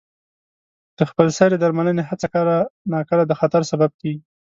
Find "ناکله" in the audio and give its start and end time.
2.91-3.23